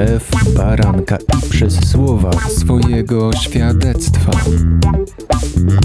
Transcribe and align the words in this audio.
krew 0.00 0.54
baranka 0.54 1.18
przez 1.50 1.90
słowa 1.90 2.30
swojego 2.32 3.32
świadectwa. 3.32 4.32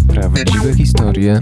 Prawdziwe 0.07 0.73
historie 0.73 1.41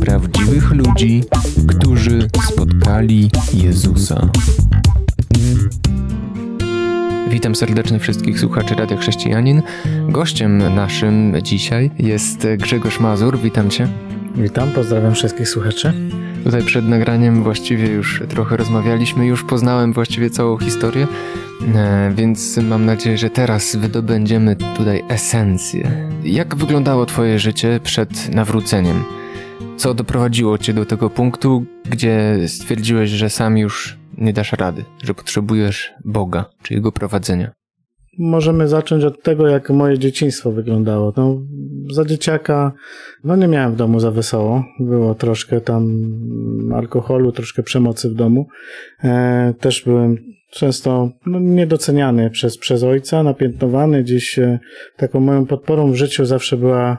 prawdziwych 0.00 0.70
ludzi, 0.70 1.24
którzy 1.66 2.28
spotkali 2.52 3.30
Jezusa. 3.54 4.28
Witam 7.30 7.54
serdecznie 7.54 7.98
wszystkich 7.98 8.40
słuchaczy 8.40 8.74
Radia 8.74 8.96
Chrześcijanin. 8.96 9.62
Gościem 10.08 10.74
naszym 10.74 11.34
dzisiaj 11.42 11.90
jest 11.98 12.46
Grzegorz 12.58 13.00
Mazur. 13.00 13.38
Witam 13.38 13.70
cię. 13.70 13.88
Witam, 14.36 14.70
pozdrawiam 14.70 15.14
wszystkich 15.14 15.48
słuchaczy. 15.48 15.92
Tutaj 16.44 16.62
przed 16.62 16.88
nagraniem 16.88 17.42
właściwie 17.42 17.86
już 17.86 18.22
trochę 18.28 18.56
rozmawialiśmy, 18.56 19.26
już 19.26 19.44
poznałem 19.44 19.92
właściwie 19.92 20.30
całą 20.30 20.58
historię, 20.58 21.06
e, 21.74 22.12
więc 22.14 22.56
mam 22.56 22.86
nadzieję, 22.86 23.18
że 23.18 23.30
teraz 23.30 23.76
wydobędziemy 23.76 24.56
tutaj 24.76 25.04
esencję. 25.08 26.10
Jak 26.24 26.56
wyglądało 26.56 27.06
Twoje 27.06 27.38
życie 27.38 27.80
przed 27.82 28.34
nawróceniem? 28.34 29.04
Co 29.76 29.94
doprowadziło 29.94 30.58
Cię 30.58 30.74
do 30.74 30.86
tego 30.86 31.10
punktu, 31.10 31.64
gdzie 31.90 32.38
stwierdziłeś, 32.46 33.10
że 33.10 33.30
sam 33.30 33.58
już 33.58 33.98
nie 34.18 34.32
dasz 34.32 34.52
rady, 34.52 34.84
że 35.02 35.14
potrzebujesz 35.14 35.92
Boga 36.04 36.44
czy 36.62 36.74
Jego 36.74 36.92
prowadzenia? 36.92 37.50
Możemy 38.18 38.68
zacząć 38.68 39.04
od 39.04 39.22
tego, 39.22 39.48
jak 39.48 39.70
moje 39.70 39.98
dzieciństwo 39.98 40.52
wyglądało. 40.52 41.12
No, 41.16 41.42
za 41.90 42.04
dzieciaka, 42.04 42.72
no 43.24 43.36
nie 43.36 43.48
miałem 43.48 43.72
w 43.72 43.76
domu 43.76 44.00
za 44.00 44.10
wesoło. 44.10 44.64
Było 44.80 45.14
troszkę 45.14 45.60
tam 45.60 46.02
alkoholu, 46.74 47.32
troszkę 47.32 47.62
przemocy 47.62 48.10
w 48.10 48.14
domu. 48.14 48.46
E, 49.04 49.54
też 49.60 49.82
byłem 49.84 50.16
często 50.50 51.10
no, 51.26 51.40
niedoceniany 51.40 52.30
przez, 52.30 52.58
przez 52.58 52.82
ojca, 52.82 53.22
napiętnowany. 53.22 54.02
Gdzieś 54.02 54.38
e, 54.38 54.58
taką 54.96 55.20
moją 55.20 55.46
podporą 55.46 55.92
w 55.92 55.96
życiu 55.96 56.24
zawsze 56.24 56.56
była 56.56 56.98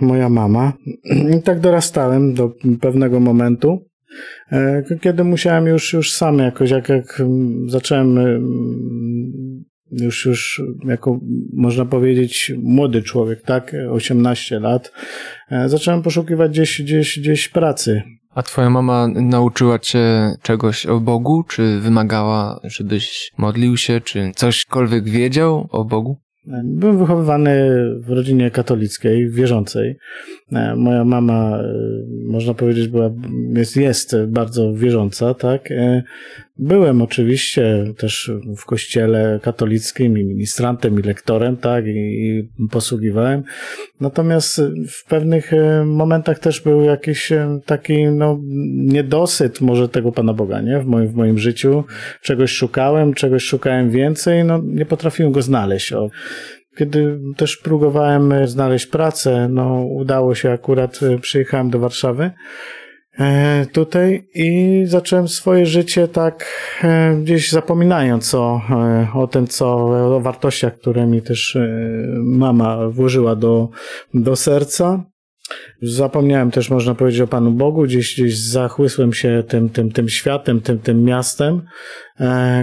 moja 0.00 0.28
mama. 0.28 0.72
I 1.38 1.42
tak 1.42 1.60
dorastałem 1.60 2.34
do 2.34 2.52
pewnego 2.80 3.20
momentu, 3.20 3.78
e, 4.52 4.82
kiedy 5.00 5.24
musiałem 5.24 5.66
już, 5.66 5.92
już 5.92 6.12
sam 6.12 6.38
jakoś, 6.38 6.70
jak, 6.70 6.88
jak 6.88 7.22
zacząłem 7.66 8.18
już, 9.92 10.26
już 10.26 10.62
jako 10.84 11.20
można 11.52 11.84
powiedzieć 11.84 12.52
młody 12.62 13.02
człowiek, 13.02 13.42
tak, 13.42 13.76
18 13.90 14.60
lat, 14.60 14.92
e, 15.50 15.68
zacząłem 15.68 16.02
poszukiwać 16.02 16.50
gdzieś, 16.50 16.82
gdzieś, 16.82 17.18
gdzieś 17.18 17.48
pracy. 17.48 18.02
A 18.34 18.42
twoja 18.42 18.70
mama 18.70 19.08
nauczyła 19.08 19.78
cię 19.78 20.34
czegoś 20.42 20.86
o 20.86 21.00
Bogu? 21.00 21.44
Czy 21.48 21.80
wymagała, 21.80 22.60
żebyś 22.64 23.32
modlił 23.38 23.76
się, 23.76 24.00
czy 24.00 24.32
cośkolwiek 24.34 25.04
wiedział 25.04 25.68
o 25.70 25.84
Bogu? 25.84 26.16
Byłem 26.64 26.98
wychowywany 26.98 27.70
w 28.00 28.10
rodzinie 28.10 28.50
katolickiej, 28.50 29.30
wierzącej. 29.30 29.96
E, 30.52 30.76
moja 30.76 31.04
mama, 31.04 31.58
e, 31.58 31.72
można 32.28 32.54
powiedzieć, 32.54 32.88
była, 32.88 33.10
jest, 33.54 33.76
jest 33.76 34.16
bardzo 34.26 34.74
wierząca, 34.74 35.34
tak. 35.34 35.68
Byłem 36.58 37.02
oczywiście 37.02 37.84
też 37.98 38.30
w 38.56 38.64
kościele 38.64 39.40
katolickim 39.42 40.18
i 40.18 40.24
ministrantem 40.24 41.00
i 41.00 41.02
lektorem, 41.02 41.56
tak, 41.56 41.86
i, 41.86 41.90
i, 41.90 42.48
posługiwałem. 42.70 43.42
Natomiast 44.00 44.62
w 44.88 45.04
pewnych 45.08 45.52
e, 45.52 45.84
momentach 45.84 46.38
też 46.38 46.60
był 46.60 46.82
jakiś 46.82 47.32
e, 47.32 47.60
taki, 47.66 48.06
no, 48.06 48.40
niedosyt 48.76 49.60
może 49.60 49.88
tego 49.88 50.12
Pana 50.12 50.34
Boga, 50.34 50.60
nie? 50.60 50.78
W 50.78 50.86
moim, 50.86 51.08
w 51.08 51.14
moim 51.14 51.38
życiu. 51.38 51.84
Czegoś 52.22 52.50
szukałem, 52.50 53.14
czegoś 53.14 53.42
szukałem 53.42 53.90
więcej, 53.90 54.44
no, 54.44 54.60
nie 54.64 54.86
potrafiłem 54.86 55.32
go 55.32 55.42
znaleźć. 55.42 55.92
O. 55.92 56.10
Kiedy 56.76 57.20
też 57.36 57.56
próbowałem 57.56 58.48
znaleźć 58.48 58.86
pracę, 58.86 59.48
no, 59.50 59.82
udało 59.82 60.34
się 60.34 60.50
akurat, 60.50 61.00
e, 61.02 61.18
przyjechałem 61.18 61.70
do 61.70 61.78
Warszawy. 61.78 62.30
E, 63.18 63.66
tutaj 63.72 64.28
i 64.34 64.82
zacząłem 64.86 65.28
swoje 65.28 65.66
życie 65.66 66.08
tak 66.08 66.46
e, 66.82 67.16
gdzieś 67.22 67.50
zapominając 67.50 68.34
o, 68.34 68.60
e, 68.70 69.08
o 69.14 69.26
tym, 69.26 69.46
co, 69.46 69.76
o 70.16 70.20
wartościach, 70.20 70.78
które 70.78 71.06
mi 71.06 71.22
też 71.22 71.58
mama 72.16 72.88
włożyła 72.88 73.36
do, 73.36 73.68
do 74.14 74.36
serca. 74.36 75.04
Zapomniałem 75.82 76.50
też, 76.50 76.70
można 76.70 76.94
powiedzieć, 76.94 77.20
o 77.20 77.26
Panu 77.26 77.50
Bogu, 77.50 77.82
gdzieś, 77.82 78.14
gdzieś 78.14 78.38
zachłysłem 78.38 79.12
się 79.12 79.44
tym, 79.48 79.68
tym, 79.68 79.92
tym 79.92 80.08
światem, 80.08 80.60
tym, 80.60 80.78
tym 80.78 81.04
miastem, 81.04 81.62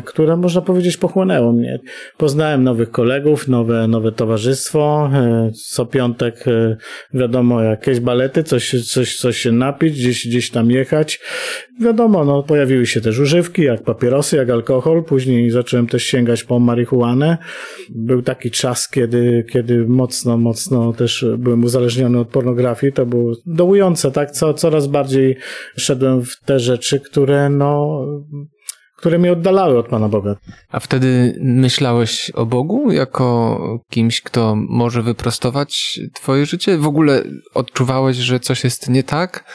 które, 0.05 0.37
można 0.37 0.61
powiedzieć, 0.61 0.97
pochłonęło 0.97 1.53
mnie. 1.53 1.79
Poznałem 2.17 2.63
nowych 2.63 2.91
kolegów, 2.91 3.47
nowe, 3.47 3.87
nowe 3.87 4.11
towarzystwo, 4.11 5.09
e, 5.13 5.51
co 5.71 5.85
piątek, 5.85 6.47
e, 6.47 6.77
wiadomo, 7.13 7.61
jakieś 7.61 7.99
balety, 7.99 8.43
coś, 8.43 8.91
coś, 8.91 9.17
coś 9.17 9.37
się 9.37 9.51
napić, 9.51 9.93
gdzieś, 9.93 10.27
gdzieś 10.27 10.51
tam 10.51 10.71
jechać. 10.71 11.19
Wiadomo, 11.81 12.25
no, 12.25 12.43
pojawiły 12.43 12.85
się 12.85 13.01
też 13.01 13.19
używki, 13.19 13.61
jak 13.61 13.83
papierosy, 13.83 14.37
jak 14.37 14.49
alkohol, 14.49 15.03
później 15.03 15.51
zacząłem 15.51 15.87
też 15.87 16.03
sięgać 16.03 16.43
po 16.43 16.59
marihuanę. 16.59 17.37
Był 17.89 18.21
taki 18.21 18.51
czas, 18.51 18.89
kiedy, 18.89 19.45
kiedy 19.51 19.85
mocno, 19.87 20.37
mocno 20.37 20.93
też 20.93 21.25
byłem 21.37 21.63
uzależniony 21.63 22.19
od 22.19 22.27
pornografii, 22.27 22.93
to 22.93 23.05
było 23.05 23.33
dołujące, 23.45 24.11
tak? 24.11 24.31
Co, 24.31 24.53
coraz 24.53 24.87
bardziej 24.87 25.37
szedłem 25.77 26.21
w 26.21 26.39
te 26.45 26.59
rzeczy, 26.59 26.99
które 26.99 27.49
no, 27.49 28.05
które 29.03 29.19
mnie 29.19 29.31
oddalały 29.31 29.77
od 29.77 29.87
Pana 29.87 30.09
Boga. 30.09 30.35
A 30.71 30.79
wtedy 30.79 31.35
myślałeś 31.41 32.29
o 32.29 32.45
Bogu 32.45 32.91
jako 32.91 33.59
kimś, 33.89 34.21
kto 34.21 34.55
może 34.55 35.01
wyprostować 35.01 35.99
Twoje 36.13 36.45
życie? 36.45 36.77
W 36.77 36.87
ogóle 36.87 37.23
odczuwałeś, 37.53 38.17
że 38.17 38.39
coś 38.39 38.63
jest 38.63 38.89
nie 38.89 39.03
tak? 39.03 39.51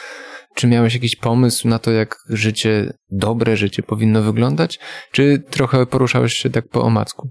Czy 0.55 0.67
miałeś 0.67 0.93
jakiś 0.93 1.15
pomysł 1.15 1.67
na 1.67 1.79
to, 1.79 1.91
jak 1.91 2.15
życie, 2.29 2.93
dobre 3.11 3.57
życie 3.57 3.83
powinno 3.83 4.21
wyglądać? 4.21 4.79
Czy 5.11 5.43
trochę 5.49 5.85
poruszałeś 5.85 6.33
się 6.33 6.49
tak 6.49 6.67
po 6.67 6.81
omacku? 6.81 7.29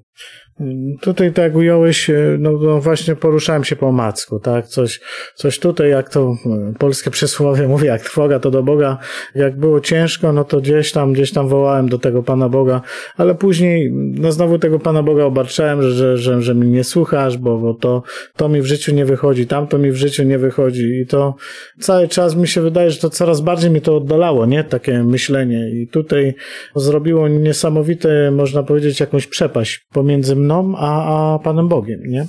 Tutaj 1.00 1.32
tak 1.32 1.54
ująłeś, 1.54 2.10
e, 2.10 2.36
no, 2.38 2.52
no, 2.52 2.80
właśnie 2.80 3.16
poruszałem 3.16 3.64
się 3.64 3.76
po 3.76 3.92
macku, 3.92 4.40
tak, 4.40 4.66
coś, 4.66 5.00
coś 5.34 5.58
tutaj, 5.58 5.90
jak 5.90 6.10
to 6.10 6.34
e, 6.46 6.72
polskie 6.78 7.10
przysłowie 7.10 7.68
mówi, 7.74 7.86
jak 7.86 8.02
trwoga 8.02 8.38
to 8.38 8.50
do 8.50 8.62
Boga, 8.62 8.98
jak 9.34 9.56
było 9.56 9.80
ciężko, 9.80 10.32
no 10.32 10.44
to 10.44 10.60
gdzieś 10.60 10.92
tam, 10.92 11.12
gdzieś 11.12 11.32
tam 11.32 11.48
wołałem 11.48 11.88
do 11.88 11.98
tego 11.98 12.22
Pana 12.22 12.48
Boga, 12.48 12.80
ale 13.16 13.34
później, 13.34 13.92
no 13.94 14.32
znowu 14.32 14.58
tego 14.58 14.78
Pana 14.78 15.02
Boga 15.02 15.24
obarczałem, 15.24 15.82
że, 15.82 15.92
że, 15.92 16.18
że, 16.18 16.42
że 16.42 16.54
mi 16.54 16.68
nie 16.68 16.84
słuchasz, 16.84 17.38
bo, 17.38 17.58
bo 17.58 17.74
to, 17.74 18.02
to 18.36 18.48
mi 18.48 18.62
w 18.62 18.66
życiu 18.66 18.94
nie 18.94 19.04
wychodzi, 19.04 19.46
tamto 19.46 19.78
mi 19.78 19.90
w 19.90 19.96
życiu 19.96 20.22
nie 20.22 20.38
wychodzi 20.38 21.00
i 21.00 21.06
to 21.06 21.34
cały 21.80 22.08
czas 22.08 22.36
mi 22.36 22.48
się 22.48 22.60
wydaje, 22.60 22.90
że 22.90 22.98
to 22.98 23.10
coraz 23.10 23.40
bardziej 23.40 23.70
mi 23.70 23.80
to 23.80 23.96
oddalało, 23.96 24.46
nie, 24.46 24.64
takie 24.64 25.04
myślenie. 25.04 25.70
I 25.70 25.88
tutaj 25.88 26.34
zrobiło 26.76 27.28
niesamowite, 27.28 28.30
można 28.30 28.62
powiedzieć, 28.62 29.00
jakąś 29.00 29.26
przepaść 29.26 29.86
pomiędzy 29.92 30.36
mną 30.36 30.47
mną, 30.48 30.74
a, 30.76 31.34
a 31.34 31.38
Panem 31.38 31.68
Bogiem, 31.68 32.00
nie? 32.08 32.26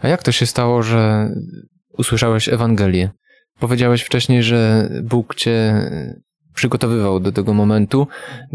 A 0.00 0.08
jak 0.08 0.22
to 0.22 0.32
się 0.32 0.46
stało, 0.46 0.82
że 0.82 1.30
usłyszałeś 1.98 2.48
Ewangelię? 2.48 3.10
Powiedziałeś 3.60 4.02
wcześniej, 4.02 4.42
że 4.42 4.88
Bóg 5.02 5.34
cię 5.34 5.74
przygotowywał 6.54 7.20
do 7.20 7.32
tego 7.32 7.54
momentu, 7.54 8.06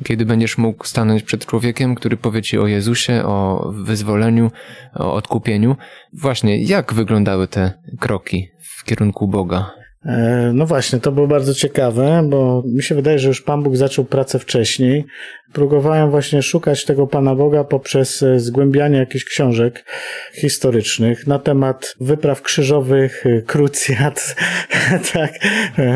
kiedy 0.05 0.25
będziesz 0.25 0.57
mógł 0.57 0.85
stanąć 0.85 1.23
przed 1.23 1.45
człowiekiem, 1.45 1.95
który 1.95 2.17
powie 2.17 2.41
ci 2.41 2.57
o 2.57 2.67
Jezusie, 2.67 3.23
o 3.25 3.71
wyzwoleniu, 3.75 4.51
o 4.95 5.13
odkupieniu. 5.13 5.75
Właśnie, 6.13 6.63
jak 6.63 6.93
wyglądały 6.93 7.47
te 7.47 7.71
kroki 7.99 8.47
w 8.59 8.83
kierunku 8.83 9.27
Boga? 9.27 9.78
E, 10.05 10.51
no 10.53 10.65
właśnie, 10.65 10.99
to 10.99 11.11
było 11.11 11.27
bardzo 11.27 11.53
ciekawe, 11.53 12.27
bo 12.29 12.63
mi 12.65 12.83
się 12.83 12.95
wydaje, 12.95 13.19
że 13.19 13.27
już 13.27 13.41
Pan 13.41 13.63
Bóg 13.63 13.77
zaczął 13.77 14.05
pracę 14.05 14.39
wcześniej. 14.39 15.05
Próbowałem 15.53 16.11
właśnie 16.11 16.41
szukać 16.41 16.85
tego 16.85 17.07
Pana 17.07 17.35
Boga 17.35 17.63
poprzez 17.63 18.23
e, 18.23 18.39
zgłębianie 18.39 18.97
jakichś 18.97 19.25
książek 19.25 19.85
historycznych 20.33 21.27
na 21.27 21.39
temat 21.39 21.95
wypraw 21.99 22.41
krzyżowych, 22.41 23.25
e, 23.25 23.41
krucjat, 23.41 24.35
tak, 25.13 25.31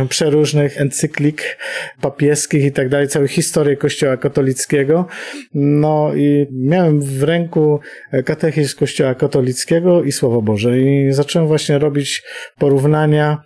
przeróżnych 0.10 0.82
encyklik 0.82 1.58
papieskich 2.02 2.66
i 2.66 2.72
tak 2.72 2.90
dalej, 2.90 3.08
całej 3.08 3.28
historii 3.28 3.78
Kościoła 3.78 4.18
katolickiego. 4.18 5.08
No 5.54 6.16
i 6.16 6.48
miałem 6.52 7.02
w 7.02 7.24
ręku 7.24 7.80
katechizm 8.26 8.78
Kościoła 8.78 9.16
katolickiego 9.16 10.04
i 10.04 10.12
Słowo 10.12 10.42
Boże 10.42 10.80
i 10.80 11.14
zacząłem 11.14 11.48
właśnie 11.48 11.80
robić 11.80 12.24
porównania 12.60 13.42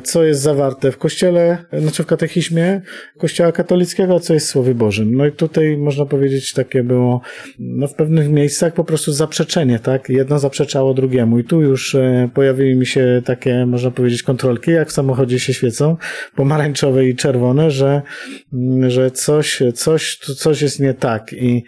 co 0.00 0.24
jest 0.24 0.40
zawarte 0.40 0.92
w 0.92 0.98
kościele, 0.98 1.58
znaczy 1.72 2.02
w 2.02 2.06
katechizmie 2.06 2.80
kościoła 3.18 3.52
katolickiego, 3.52 4.14
a 4.14 4.20
co 4.20 4.34
jest 4.34 4.46
w 4.46 4.50
Słowie 4.50 4.74
Bożym. 4.74 5.14
No 5.14 5.26
i 5.26 5.32
tutaj 5.32 5.76
można 5.76 6.06
powiedzieć 6.06 6.52
takie 6.52 6.82
było, 6.82 7.20
no 7.58 7.88
w 7.88 7.94
pewnych 7.94 8.28
miejscach 8.28 8.74
po 8.74 8.84
prostu 8.84 9.12
zaprzeczenie, 9.12 9.78
tak? 9.78 10.08
Jedno 10.08 10.38
zaprzeczało 10.38 10.94
drugiemu 10.94 11.38
i 11.38 11.44
tu 11.44 11.60
już 11.60 11.94
e, 11.94 12.30
pojawiły 12.34 12.74
mi 12.74 12.86
się 12.86 13.22
takie, 13.24 13.66
można 13.66 13.90
powiedzieć, 13.90 14.22
kontrolki, 14.22 14.70
jak 14.70 14.88
w 14.88 14.92
samochodzie 14.92 15.40
się 15.40 15.54
świecą, 15.54 15.96
pomarańczowe 16.36 17.06
i 17.06 17.16
czerwone, 17.16 17.70
że, 17.70 18.02
mm, 18.52 18.90
że 18.90 19.10
coś, 19.10 19.62
coś, 19.74 20.16
coś 20.16 20.62
jest 20.62 20.80
nie 20.80 20.94
tak 20.94 21.32
i 21.32 21.64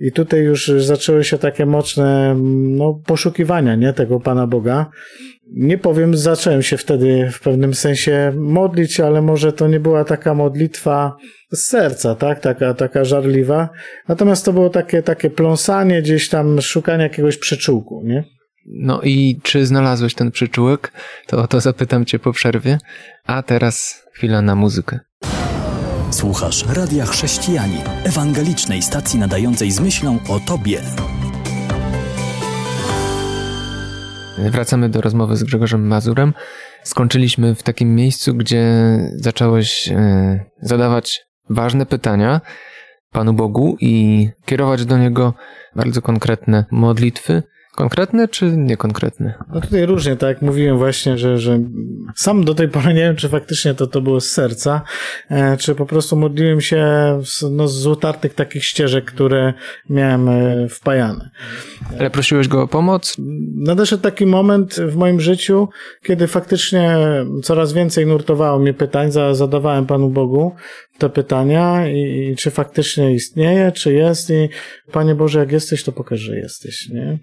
I 0.00 0.12
tutaj 0.12 0.40
już 0.40 0.66
zaczęły 0.66 1.24
się 1.24 1.38
takie 1.38 1.66
mocne 1.66 2.34
no, 2.78 3.00
poszukiwania 3.06 3.74
nie, 3.74 3.92
tego 3.92 4.20
Pana 4.20 4.46
Boga. 4.46 4.90
Nie 5.52 5.78
powiem, 5.78 6.16
zacząłem 6.16 6.62
się 6.62 6.76
wtedy 6.76 7.30
w 7.32 7.40
pewnym 7.40 7.74
sensie 7.74 8.32
modlić, 8.36 9.00
ale 9.00 9.22
może 9.22 9.52
to 9.52 9.68
nie 9.68 9.80
była 9.80 10.04
taka 10.04 10.34
modlitwa 10.34 11.16
z 11.52 11.66
serca, 11.66 12.14
tak? 12.14 12.40
Taka, 12.40 12.74
taka 12.74 13.04
żarliwa. 13.04 13.68
Natomiast 14.08 14.44
to 14.44 14.52
było 14.52 14.70
takie, 14.70 15.02
takie 15.02 15.30
pląsanie, 15.30 16.02
gdzieś 16.02 16.28
tam 16.28 16.60
szukanie 16.60 17.02
jakiegoś 17.02 17.36
przyczółku, 17.36 18.02
nie? 18.04 18.24
No 18.66 19.00
i 19.02 19.40
czy 19.42 19.66
znalazłeś 19.66 20.14
ten 20.14 20.30
przyczółek? 20.30 20.92
To 21.26 21.38
o 21.42 21.46
to 21.46 21.60
zapytam 21.60 22.04
cię 22.04 22.18
po 22.18 22.32
przerwie. 22.32 22.78
A 23.26 23.42
teraz 23.42 24.04
chwila 24.14 24.42
na 24.42 24.54
muzykę. 24.54 24.98
Słuchasz 26.10 26.64
Radia 26.76 27.06
Chrześcijani, 27.06 27.78
ewangelicznej 28.04 28.82
stacji 28.82 29.18
nadającej 29.18 29.70
z 29.70 29.80
myślą 29.80 30.18
o 30.28 30.40
Tobie. 30.40 30.80
Wracamy 34.48 34.88
do 34.88 35.00
rozmowy 35.00 35.36
z 35.36 35.44
Grzegorzem 35.44 35.86
Mazurem. 35.86 36.34
Skończyliśmy 36.82 37.54
w 37.54 37.62
takim 37.62 37.94
miejscu, 37.94 38.34
gdzie 38.34 38.64
zacząłeś 39.14 39.88
e, 39.88 40.44
zadawać 40.62 41.20
ważne 41.50 41.86
pytania 41.86 42.40
Panu 43.12 43.32
Bogu 43.32 43.76
i 43.80 44.28
kierować 44.44 44.84
do 44.84 44.98
Niego 44.98 45.34
bardzo 45.76 46.02
konkretne 46.02 46.64
modlitwy. 46.70 47.42
Konkretne 47.74 48.28
czy 48.28 48.56
niekonkretne? 48.56 49.34
No 49.54 49.60
tutaj 49.60 49.86
różnie, 49.86 50.16
tak 50.16 50.28
jak 50.28 50.42
mówiłem 50.42 50.78
właśnie, 50.78 51.18
że, 51.18 51.38
że 51.38 51.60
sam 52.16 52.44
do 52.44 52.54
tej 52.54 52.68
pory 52.68 52.94
nie 52.94 53.00
wiem, 53.00 53.16
czy 53.16 53.28
faktycznie 53.28 53.74
to, 53.74 53.86
to 53.86 54.00
było 54.00 54.20
z 54.20 54.30
serca, 54.30 54.82
e, 55.30 55.56
czy 55.56 55.74
po 55.74 55.86
prostu 55.86 56.16
modliłem 56.16 56.60
się 56.60 56.86
z, 57.24 57.42
no, 57.50 57.68
z 57.68 57.86
utartych 57.86 58.34
takich 58.34 58.64
ścieżek, 58.64 59.04
które 59.04 59.54
miałem 59.90 60.28
e, 60.28 60.68
wpajane. 60.68 61.30
Ale 61.98 62.10
prosiłeś 62.10 62.48
go 62.48 62.62
o 62.62 62.68
pomoc? 62.68 63.16
Nadeszedł 63.60 64.02
taki 64.02 64.26
moment 64.26 64.74
w 64.74 64.96
moim 64.96 65.20
życiu, 65.20 65.68
kiedy 66.02 66.26
faktycznie 66.26 66.96
coraz 67.42 67.72
więcej 67.72 68.06
nurtowało 68.06 68.58
mnie 68.58 68.74
pytań, 68.74 69.12
zadawałem 69.32 69.86
Panu 69.86 70.08
Bogu 70.08 70.54
te 71.00 71.08
pytania 71.08 71.88
i, 71.88 72.30
i, 72.30 72.36
czy 72.36 72.50
faktycznie 72.50 73.14
istnieje, 73.14 73.72
czy 73.72 73.92
jest 73.92 74.30
i 74.30 74.48
Panie 74.92 75.14
Boże, 75.14 75.38
jak 75.38 75.52
jesteś, 75.52 75.84
to 75.84 75.92
pokaż, 75.92 76.20
że 76.20 76.36
jesteś, 76.36 76.88
nie? 76.88 77.18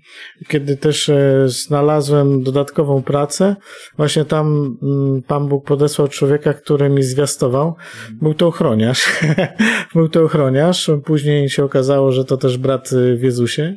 Kiedy 0.47 0.77
też 0.77 1.09
e, 1.09 1.44
znalazłem 1.45 2.44
dodatkową 2.44 3.03
pracę, 3.03 3.56
właśnie 3.97 4.25
tam 4.25 4.77
mm, 4.83 5.21
Pan 5.21 5.47
Bóg 5.47 5.65
podesłał 5.65 6.07
człowieka, 6.07 6.53
który 6.53 6.89
mi 6.89 7.03
zwiastował. 7.03 7.75
Był 8.21 8.33
to 8.33 8.47
ochroniarz. 8.47 9.06
Był 9.95 10.09
to 10.09 10.24
ochroniarz. 10.24 10.91
Później 11.06 11.50
się 11.50 11.63
okazało, 11.63 12.12
że 12.12 12.25
to 12.25 12.38
też 12.38 12.57
brat 12.57 12.89
w 13.18 13.24
Jezusie, 13.24 13.75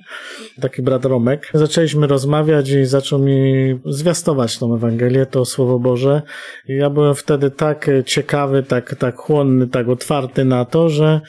taki 0.60 0.82
brat 0.82 1.04
Romek. 1.04 1.50
Zaczęliśmy 1.54 2.06
rozmawiać 2.06 2.70
i 2.70 2.84
zaczął 2.84 3.18
mi 3.18 3.40
zwiastować 3.86 4.58
tą 4.58 4.74
Ewangelię, 4.74 5.26
to 5.26 5.44
Słowo 5.44 5.78
Boże. 5.78 6.22
I 6.68 6.76
ja 6.76 6.90
byłem 6.90 7.14
wtedy 7.14 7.50
tak 7.50 7.90
ciekawy, 8.06 8.62
tak, 8.62 8.94
tak 8.94 9.16
chłonny, 9.16 9.68
tak 9.68 9.89
otwarty 9.90 10.44
na 10.44 10.64
to, 10.64 10.88
że 10.88 11.20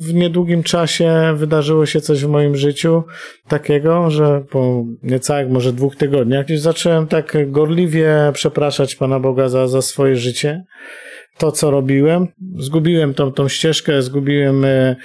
w 0.00 0.14
niedługim 0.14 0.62
czasie 0.62 1.34
wydarzyło 1.36 1.86
się 1.86 2.00
coś 2.00 2.24
w 2.24 2.28
moim 2.28 2.56
życiu 2.56 3.02
takiego, 3.48 4.10
że 4.10 4.40
po 4.50 4.84
niecałych 5.02 5.48
może 5.48 5.72
dwóch 5.72 5.96
tygodniach 5.96 6.48
już 6.48 6.60
zacząłem 6.60 7.06
tak 7.06 7.50
gorliwie 7.50 8.30
przepraszać 8.32 8.94
Pana 8.94 9.20
Boga 9.20 9.48
za, 9.48 9.68
za 9.68 9.82
swoje 9.82 10.16
życie. 10.16 10.64
To, 11.38 11.52
co 11.52 11.70
robiłem. 11.70 12.28
Zgubiłem 12.58 13.14
tą, 13.14 13.32
tą 13.32 13.48
ścieżkę, 13.48 14.02
zgubiłem 14.02 14.64
E, 14.64 14.96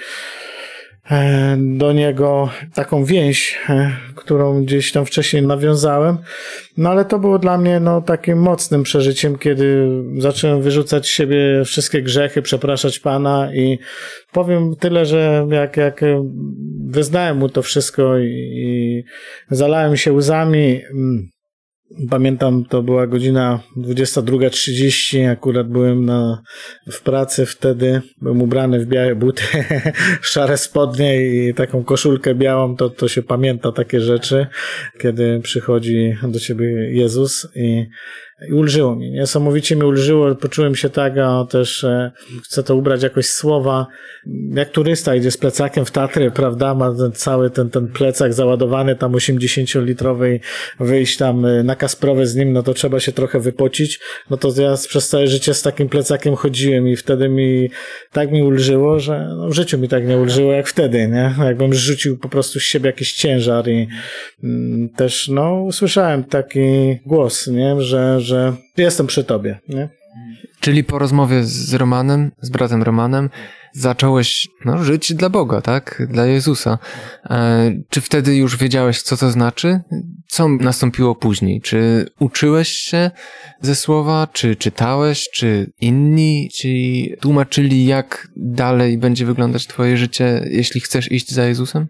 do 1.56 1.92
niego 1.92 2.50
taką 2.74 3.04
więź, 3.04 3.58
e, 3.68 3.96
którą 4.14 4.64
gdzieś 4.64 4.92
tam 4.92 5.06
wcześniej 5.06 5.42
nawiązałem. 5.42 6.18
No 6.76 6.90
ale 6.90 7.04
to 7.04 7.18
było 7.18 7.38
dla 7.38 7.58
mnie 7.58 7.80
no, 7.80 8.02
takim 8.02 8.38
mocnym 8.38 8.82
przeżyciem, 8.82 9.38
kiedy 9.38 9.88
zacząłem 10.18 10.62
wyrzucać 10.62 11.06
z 11.06 11.10
siebie 11.10 11.64
wszystkie 11.64 12.02
grzechy, 12.02 12.42
przepraszać 12.42 12.98
Pana 12.98 13.54
i 13.54 13.78
powiem 14.32 14.76
tyle, 14.76 15.06
że 15.06 15.46
jak, 15.50 15.76
jak 15.76 16.00
wyznałem 16.86 17.36
mu 17.36 17.48
to 17.48 17.62
wszystko 17.62 18.18
i, 18.18 18.26
i 18.54 19.04
zalałem 19.50 19.96
się 19.96 20.12
łzami, 20.12 20.80
mm, 20.90 21.28
Pamiętam, 22.10 22.64
to 22.64 22.82
była 22.82 23.06
godzina 23.06 23.60
22.30, 23.76 25.30
akurat 25.30 25.68
byłem 25.68 26.04
na, 26.04 26.42
w 26.92 27.02
pracy 27.02 27.46
wtedy, 27.46 28.02
byłem 28.20 28.42
ubrany 28.42 28.80
w 28.80 28.86
białe 28.86 29.14
buty, 29.14 29.42
szare 30.22 30.58
spodnie 30.58 31.24
i 31.24 31.54
taką 31.54 31.84
koszulkę 31.84 32.34
białą, 32.34 32.76
to, 32.76 32.90
to 32.90 33.08
się 33.08 33.22
pamięta 33.22 33.72
takie 33.72 34.00
rzeczy, 34.00 34.46
kiedy 35.00 35.40
przychodzi 35.40 36.16
do 36.22 36.40
ciebie 36.40 36.66
Jezus 36.90 37.48
i 37.54 37.86
i 38.48 38.52
ulżyło 38.52 38.96
mi. 38.96 39.10
Niesamowicie 39.10 39.76
mi 39.76 39.82
ulżyło, 39.82 40.34
poczułem 40.34 40.76
się 40.76 40.90
tak, 40.90 41.18
a 41.18 41.44
też 41.50 41.84
e, 41.84 42.12
chcę 42.44 42.62
to 42.62 42.76
ubrać 42.76 43.02
jakoś 43.02 43.26
słowa. 43.26 43.86
Jak 44.54 44.70
turysta 44.70 45.14
idzie 45.14 45.30
z 45.30 45.36
plecakiem 45.36 45.84
w 45.84 45.90
Tatry, 45.90 46.30
prawda, 46.30 46.74
ma 46.74 46.94
ten, 46.94 47.12
cały 47.12 47.50
ten, 47.50 47.70
ten 47.70 47.88
plecak 47.88 48.34
załadowany 48.34 48.96
tam 48.96 49.12
80-litrowy 49.12 50.40
wyjść 50.80 51.16
tam 51.16 51.44
e, 51.44 51.62
na 51.62 51.76
Kasprowe 51.76 52.26
z 52.26 52.34
nim, 52.36 52.52
no 52.52 52.62
to 52.62 52.74
trzeba 52.74 53.00
się 53.00 53.12
trochę 53.12 53.40
wypocić. 53.40 54.00
No 54.30 54.36
to 54.36 54.62
ja 54.62 54.74
przez 54.88 55.08
całe 55.08 55.26
życie 55.26 55.54
z 55.54 55.62
takim 55.62 55.88
plecakiem 55.88 56.36
chodziłem 56.36 56.88
i 56.88 56.96
wtedy 56.96 57.28
mi 57.28 57.70
tak 58.12 58.30
mi 58.30 58.42
ulżyło, 58.42 59.00
że 59.00 59.34
no, 59.36 59.48
w 59.48 59.52
życiu 59.52 59.78
mi 59.78 59.88
tak 59.88 60.06
nie 60.06 60.18
ulżyło 60.18 60.52
jak 60.52 60.68
wtedy, 60.68 61.08
nie? 61.08 61.34
Jakbym 61.44 61.74
rzucił 61.74 62.18
po 62.18 62.28
prostu 62.28 62.60
z 62.60 62.62
siebie 62.62 62.86
jakiś 62.86 63.12
ciężar 63.12 63.68
i 63.68 63.88
mm, 64.44 64.88
też, 64.88 65.28
no, 65.28 65.62
usłyszałem 65.62 66.24
taki 66.24 66.98
głos, 67.06 67.46
nie? 67.46 67.80
Że, 67.80 68.20
że 68.20 68.31
że 68.32 68.56
jestem 68.76 69.06
przy 69.06 69.24
tobie. 69.24 69.58
Nie? 69.68 69.88
Czyli 70.60 70.84
po 70.84 70.98
rozmowie 70.98 71.44
z 71.44 71.74
Romanem, 71.74 72.30
z 72.40 72.50
bratem 72.50 72.82
Romanem, 72.82 73.30
zacząłeś 73.72 74.48
no, 74.64 74.84
żyć 74.84 75.14
dla 75.14 75.30
Boga, 75.30 75.60
tak? 75.60 76.02
Dla 76.10 76.26
Jezusa. 76.26 76.78
E, 77.30 77.72
czy 77.90 78.00
wtedy 78.00 78.36
już 78.36 78.56
wiedziałeś, 78.56 79.02
co 79.02 79.16
to 79.16 79.30
znaczy? 79.30 79.80
Co 80.28 80.48
nastąpiło 80.48 81.14
później? 81.14 81.60
Czy 81.60 82.06
uczyłeś 82.20 82.68
się 82.68 83.10
ze 83.60 83.74
słowa, 83.74 84.28
czy 84.32 84.56
czytałeś, 84.56 85.30
czy 85.30 85.72
inni 85.80 86.48
ci 86.52 87.12
tłumaczyli, 87.20 87.86
jak 87.86 88.28
dalej 88.36 88.98
będzie 88.98 89.26
wyglądać 89.26 89.66
twoje 89.66 89.96
życie, 89.96 90.46
jeśli 90.50 90.80
chcesz 90.80 91.12
iść 91.12 91.32
za 91.32 91.44
Jezusem? 91.44 91.86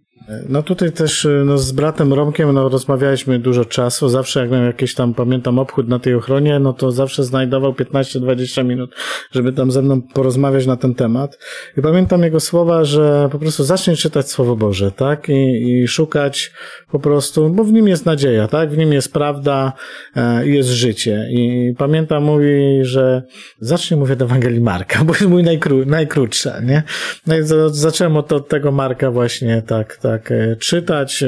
No 0.48 0.62
tutaj 0.62 0.92
też 0.92 1.24
y, 1.24 1.42
no, 1.46 1.58
z 1.58 1.72
bratem 1.72 2.12
Romkiem 2.12 2.52
no, 2.52 2.68
rozmawialiśmy 2.68 3.38
dużo 3.38 3.64
czasu. 3.64 4.08
Zawsze 4.08 4.40
jak 4.40 4.50
miałem 4.50 4.66
jakieś 4.66 4.94
tam, 4.94 5.14
pamiętam, 5.14 5.58
obchód 5.58 5.88
na 5.88 5.98
tej 5.98 6.14
ochronie, 6.14 6.58
no 6.58 6.72
to 6.72 6.92
zawsze 6.92 7.24
znajdował 7.24 7.72
15-20 7.72 8.64
minut, 8.64 8.94
żeby 9.30 9.52
tam 9.52 9.70
ze 9.70 9.82
mną 9.82 10.02
porozmawiać 10.02 10.66
na 10.66 10.76
ten 10.76 10.94
temat. 10.94 11.38
I 11.76 11.82
pamiętam 11.82 12.22
jego 12.22 12.40
słowa, 12.40 12.84
że 12.84 13.28
po 13.32 13.38
prostu 13.38 13.64
zacznij 13.64 13.96
czytać 13.96 14.30
Słowo 14.30 14.56
Boże, 14.56 14.90
tak? 14.90 15.28
I, 15.28 15.72
i 15.82 15.88
szukać 15.88 16.52
po 16.90 16.98
prostu, 16.98 17.50
bo 17.50 17.64
w 17.64 17.72
nim 17.72 17.88
jest 17.88 18.06
nadzieja, 18.06 18.48
tak? 18.48 18.70
W 18.70 18.76
nim 18.76 18.92
jest 18.92 19.12
prawda 19.12 19.72
e, 20.16 20.46
i 20.46 20.54
jest 20.54 20.68
życie. 20.68 21.28
I 21.30 21.74
pamiętam, 21.78 22.22
mówi, 22.22 22.78
że 22.82 23.22
zacznij 23.60 24.00
mówię 24.00 24.16
do 24.16 24.24
Ewangelii 24.24 24.60
Marka, 24.60 24.98
bo 25.04 25.12
jest 25.12 25.28
mój 25.28 25.42
najkró 25.42 25.76
najkrótsza, 25.86 26.60
nie? 26.60 26.82
No 27.26 27.38
i 27.38 27.42
zacząłem 27.70 28.16
od, 28.16 28.32
od 28.32 28.48
tego 28.48 28.72
Marka 28.72 29.10
właśnie 29.10 29.62
tak, 29.66 29.96
tak 29.96 30.11
tak 30.12 30.32
e, 30.32 30.56
czytać. 30.56 31.24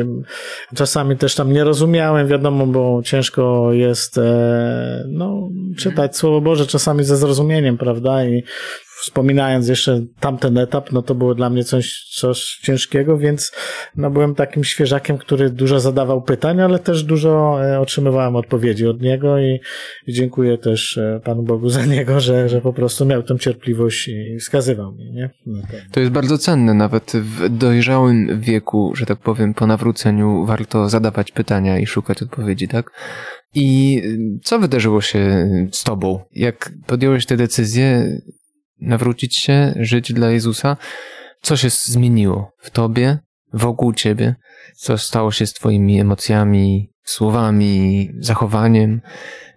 Czasami 0.75 1.17
też 1.17 1.35
tam 1.35 1.53
nie 1.53 1.65
rozumiałem, 1.65 2.29
wiadomo, 2.29 2.67
bo 2.67 3.03
ciężko 3.05 3.73
jest 3.73 4.19
e, 4.19 5.05
no, 5.09 5.49
czytać 5.79 6.17
Słowo 6.17 6.41
Boże 6.41 6.67
czasami 6.67 7.05
ze 7.05 7.17
zrozumieniem, 7.17 7.79
prawda? 7.79 8.25
I 8.25 8.45
wspominając 9.01 9.69
jeszcze 9.69 10.01
tamten 10.21 10.59
etap, 10.59 10.93
no 10.93 11.03
to 11.03 11.15
było 11.15 11.35
dla 11.35 11.51
mnie 11.51 11.65
coś, 11.65 12.09
coś 12.15 12.59
ciężkiego, 12.63 13.19
więc 13.19 13.53
no 13.97 14.11
byłem 14.11 14.35
takim 14.35 14.65
świeżakiem, 14.65 15.19
który 15.19 15.51
dużo 15.51 15.81
zadawał 15.81 16.23
pytań, 16.23 16.61
ale 16.61 16.79
też 16.79 17.03
dużo 17.03 17.65
e, 17.65 17.81
otrzymywałem 17.81 18.37
odpowiedzi 18.37 18.87
od 18.87 19.03
niego 19.03 19.39
i, 19.39 19.61
i 20.07 20.13
dziękuję 20.13 20.59
też 20.59 20.99
e, 20.99 21.21
Panu 21.25 21.43
Bogu 21.43 21.69
za 21.69 21.87
niego, 21.87 22.21
że, 22.21 22.49
że 22.49 22.61
po 22.61 22.73
prostu 22.73 23.07
miał 23.07 23.23
tę 23.23 23.39
cierpliwość 23.39 24.09
i 24.09 24.39
wskazywał 24.41 24.93
mi, 24.93 25.13
nie? 25.13 25.31
No 25.47 25.63
to. 25.63 25.77
to 25.93 26.01
jest 26.01 26.13
bardzo 26.13 26.39
cenne, 26.39 26.75
nawet 26.75 27.13
w 27.15 27.49
dojrzałym 27.49 28.41
wieku, 28.41 28.93
że 28.97 29.07
tak 29.07 29.19
powiem, 29.19 29.55
po 29.55 29.67
nawróceniu 29.67 30.45
warto 30.47 30.89
zadawać 30.89 31.33
pytania 31.33 31.79
i 31.79 31.87
szukać 31.87 32.23
odpowiedzi, 32.23 32.69
tak? 32.69 32.91
I 33.55 34.03
co 34.43 34.59
wydarzyło 34.59 35.01
się 35.01 35.49
z 35.73 35.85
tobą? 35.85 36.21
Jak 36.33 36.73
podjąłeś 36.87 37.27
tę 37.27 37.37
decyzję, 37.37 38.19
nawrócić 38.81 39.37
się, 39.37 39.75
żyć 39.81 40.13
dla 40.13 40.31
Jezusa, 40.31 40.77
co 41.43 41.57
się 41.57 41.71
zmieniło 41.71 42.53
w 42.59 42.71
tobie, 42.71 43.19
wokół 43.53 43.93
ciebie, 43.93 44.35
co 44.77 44.99
stało 44.99 45.33
się 45.33 45.47
z 45.47 45.53
twoimi 45.53 46.01
emocjami, 46.01 46.91
słowami, 47.05 48.11
zachowaniem. 48.19 49.01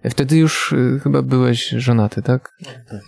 Wtedy 0.09 0.37
już 0.37 0.71
y, 0.71 0.99
chyba 1.03 1.21
byłeś 1.21 1.69
żonaty, 1.69 2.21
tak? 2.21 2.51
Tak. 2.89 3.01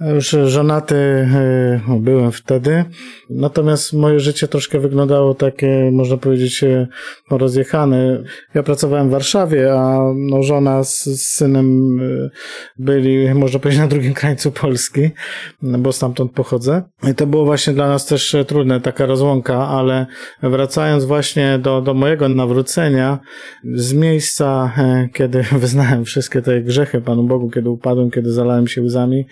Już 0.00 0.36
żonaty 0.44 0.94
e, 0.94 1.80
byłem 2.00 2.32
wtedy, 2.32 2.84
natomiast 3.30 3.92
moje 3.92 4.20
życie 4.20 4.48
troszkę 4.48 4.78
wyglądało 4.78 5.34
takie, 5.34 5.90
można 5.92 6.16
powiedzieć, 6.16 6.64
e, 6.64 6.86
rozjechane. 7.30 8.22
Ja 8.54 8.62
pracowałem 8.62 9.08
w 9.08 9.10
Warszawie, 9.10 9.72
a 9.72 9.98
no, 10.16 10.42
żona 10.42 10.84
z, 10.84 11.04
z 11.04 11.28
synem 11.28 11.98
e, 12.00 12.30
byli, 12.78 13.34
można 13.34 13.58
powiedzieć, 13.58 13.80
na 13.80 13.88
drugim 13.88 14.14
krańcu 14.14 14.52
Polski, 14.52 15.10
bo 15.62 15.92
stamtąd 15.92 16.32
pochodzę. 16.32 16.82
I 17.10 17.14
to 17.14 17.26
było 17.26 17.44
właśnie 17.44 17.72
dla 17.72 17.88
nas 17.88 18.06
też 18.06 18.36
trudne, 18.46 18.80
taka 18.80 19.06
rozłąka, 19.06 19.68
ale 19.68 20.06
wracając 20.42 21.04
właśnie 21.04 21.58
do, 21.62 21.80
do 21.80 21.94
mojego 21.94 22.28
nawrócenia, 22.28 23.18
z 23.74 23.92
miejsca, 23.92 24.72
kiedy 25.14 25.42
wyznałem 25.58 26.04
wszystkie 26.04 26.42
te 26.42 26.60
grzechy 26.60 27.00
Panu 27.00 27.22
Bogu, 27.22 27.50
kiedy 27.50 27.70
upadłem, 27.70 28.10
kiedy 28.10 28.32
zalałem 28.32 28.68
się 28.68 28.82
łzami, 28.82 29.26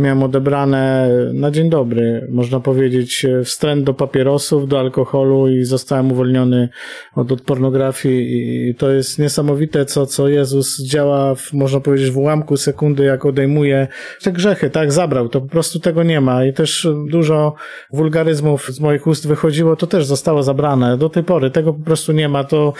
miałem 0.00 0.22
odebrane 0.22 1.10
na 1.32 1.50
dzień 1.50 1.70
dobry, 1.70 2.26
można 2.30 2.60
powiedzieć, 2.60 3.26
wstręt 3.44 3.84
do 3.84 3.94
papierosów, 3.94 4.68
do 4.68 4.80
alkoholu 4.80 5.48
i 5.48 5.64
zostałem 5.64 6.12
uwolniony 6.12 6.68
od, 7.14 7.32
od 7.32 7.40
pornografii 7.40 8.68
i 8.68 8.74
to 8.74 8.90
jest 8.90 9.18
niesamowite, 9.18 9.84
co, 9.84 10.06
co 10.06 10.28
Jezus 10.28 10.82
działa, 10.82 11.34
w, 11.34 11.52
można 11.52 11.80
powiedzieć, 11.80 12.10
w 12.10 12.16
ułamku 12.16 12.56
sekundy, 12.56 13.04
jak 13.04 13.24
odejmuje 13.26 13.88
te 14.22 14.32
grzechy, 14.32 14.70
tak, 14.70 14.92
zabrał, 14.92 15.28
to 15.28 15.40
po 15.40 15.48
prostu 15.48 15.80
tego 15.80 16.02
nie 16.02 16.20
ma 16.20 16.44
i 16.44 16.52
też 16.52 16.88
dużo 17.10 17.54
wulgaryzmów 17.92 18.68
z 18.68 18.80
moich 18.80 19.06
ust 19.06 19.28
wychodziło, 19.28 19.76
to 19.76 19.86
też 19.86 20.06
zostało 20.06 20.42
zabrane. 20.42 20.98
Do 20.98 21.08
tej 21.08 21.24
pory 21.24 21.50
tego 21.50 21.74
po 21.74 21.84
prostu 21.84 22.12
nie 22.12 22.28
ma, 22.28 22.44
to 22.44 22.72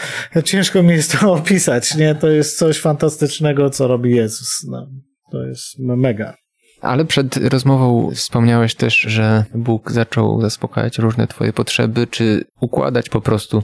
ciężko 0.43 0.83
mi 0.83 0.93
jest 0.93 1.19
to 1.19 1.33
opisać, 1.33 1.95
nie? 1.95 2.15
To 2.15 2.29
jest 2.29 2.57
coś 2.57 2.79
fantastycznego, 2.79 3.69
co 3.69 3.87
robi 3.87 4.15
Jezus. 4.15 4.67
No, 4.69 4.87
to 5.31 5.43
jest 5.43 5.79
mega. 5.79 6.40
Ale 6.81 7.05
przed 7.05 7.37
rozmową 7.37 8.11
wspomniałeś 8.15 8.75
też, 8.75 8.97
że 8.97 9.45
Bóg 9.55 9.91
zaczął 9.91 10.41
zaspokajać 10.41 10.97
różne 10.97 11.27
Twoje 11.27 11.53
potrzeby, 11.53 12.07
czy 12.07 12.45
układać 12.61 13.09
po 13.09 13.21
prostu 13.21 13.63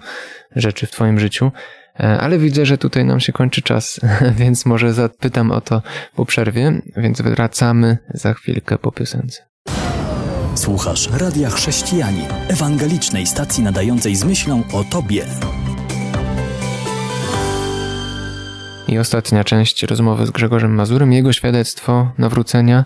rzeczy 0.55 0.87
w 0.87 0.91
Twoim 0.91 1.19
życiu. 1.19 1.51
E, 1.99 2.19
ale 2.19 2.37
widzę, 2.37 2.65
że 2.65 2.77
tutaj 2.77 3.05
nam 3.05 3.19
się 3.19 3.33
kończy 3.33 3.61
czas, 3.61 3.99
więc 4.39 4.65
może 4.65 4.93
zapytam 4.93 5.51
o 5.51 5.61
to 5.61 5.81
po 6.15 6.25
przerwie, 6.25 6.81
więc 6.97 7.21
wracamy 7.21 7.97
za 8.13 8.33
chwilkę 8.33 8.77
po 8.77 8.91
piosence. 8.91 9.47
Słuchasz 10.55 11.09
Radia 11.13 11.49
Chrześcijani, 11.49 12.25
ewangelicznej 12.47 13.27
stacji 13.27 13.63
nadającej 13.63 14.15
z 14.15 14.23
myślą 14.23 14.63
o 14.73 14.83
Tobie. 14.83 15.25
I 18.87 18.97
ostatnia 18.97 19.43
część 19.43 19.83
rozmowy 19.83 20.25
z 20.25 20.31
Grzegorzem 20.31 20.75
Mazurem, 20.75 21.13
jego 21.13 21.33
świadectwo 21.33 22.11
nawrócenia. 22.17 22.85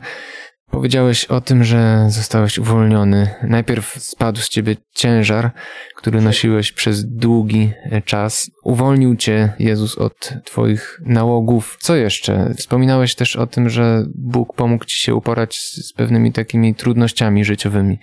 Powiedziałeś 0.72 1.25
o 1.25 1.41
tym, 1.41 1.63
że 1.63 2.05
zostałeś 2.10 2.58
uwolniony. 2.60 3.29
Najpierw 3.43 4.03
spadł 4.03 4.39
z 4.39 4.50
ciebie 4.50 4.75
ciężar, 4.93 5.51
który 5.96 6.22
nosiłeś 6.22 6.72
przez 6.72 7.05
długi 7.05 7.72
czas. 8.05 8.51
Uwolnił 8.63 9.15
cię 9.15 9.53
Jezus 9.60 9.98
od 9.98 10.34
twoich 10.46 11.00
nałogów. 11.05 11.77
Co 11.79 11.96
jeszcze? 11.96 12.53
Wspominałeś 12.58 13.15
też 13.15 13.36
o 13.36 13.48
tym, 13.48 13.70
że 13.70 14.03
Bóg 14.15 14.55
pomógł 14.55 14.86
ci 14.86 15.00
się 15.00 15.15
uporać 15.15 15.58
z 15.60 15.93
pewnymi 15.93 16.31
takimi 16.31 16.75
trudnościami 16.75 17.46
życiowymi. 17.46 18.00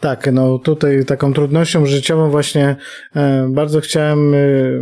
Tak, 0.00 0.32
no 0.32 0.58
tutaj 0.58 1.04
taką 1.04 1.32
trudnością 1.32 1.86
życiową 1.86 2.30
właśnie 2.30 2.76
e, 3.16 3.48
bardzo 3.50 3.80
chciałem 3.80 4.34
e, 4.34 4.38